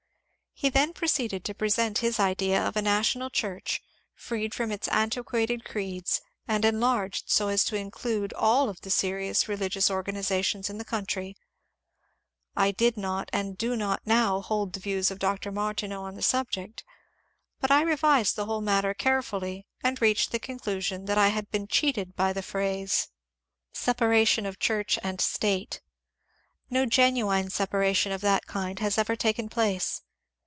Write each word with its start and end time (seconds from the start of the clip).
He 0.53 0.69
then 0.69 0.93
proceeded 0.93 1.43
to 1.45 1.55
present 1.55 1.99
his 1.99 2.19
idea 2.19 2.61
of 2.63 2.75
a 2.77 2.83
national 2.83 3.31
Church 3.31 3.81
freed 4.13 4.53
from 4.53 4.71
its 4.71 4.87
antiquated 4.89 5.65
creeds 5.65 6.21
and 6.47 6.63
enlarged 6.63 7.31
so 7.31 7.47
as 7.47 7.63
to 7.63 7.75
include 7.75 8.31
all 8.33 8.69
of 8.69 8.79
the 8.81 8.91
serious 8.91 9.47
religious 9.47 9.89
or 9.89 10.03
ganizations 10.03 10.69
in 10.69 10.77
the 10.77 10.85
country. 10.85 11.35
I 12.55 12.69
did 12.69 12.95
not 12.95 13.27
and 13.33 13.57
do 13.57 13.75
not 13.75 14.05
now 14.05 14.39
hold 14.39 14.73
the 14.73 14.79
views 14.79 15.09
of 15.09 15.17
Dr. 15.17 15.51
Martineau 15.51 16.03
on 16.03 16.13
the 16.13 16.21
subject, 16.21 16.83
but 17.59 17.71
I 17.71 17.81
revised 17.81 18.35
the 18.35 18.45
whole 18.45 18.61
matter 18.61 18.93
carefuUy 18.93 19.63
and 19.83 19.99
reached 19.99 20.31
the 20.31 20.37
conclusion 20.37 21.05
that 21.05 21.17
I 21.17 21.29
had 21.29 21.49
been 21.49 21.65
cheated 21.65 22.15
by 22.15 22.33
the 22.33 22.43
phrase, 22.43 23.07
^^ 23.75 23.75
separation 23.75 24.45
of 24.45 24.59
Church 24.59 24.99
and 25.01 25.19
320 25.19 25.79
MONCURE 26.69 26.69
DANIEL 26.69 26.69
CONWAY 26.69 26.69
State." 26.69 26.69
No 26.69 26.85
genuine 26.85 27.49
separation 27.49 28.11
of 28.11 28.21
that 28.21 28.45
kind 28.45 28.77
has 28.77 28.99
ever 28.99 29.15
taken 29.15 29.49
place. 29.49 30.03